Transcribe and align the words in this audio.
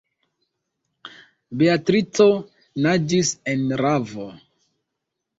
Beatrico 1.61 2.25
naĝis 2.85 3.33
en 3.53 3.67
ravo. 3.83 4.25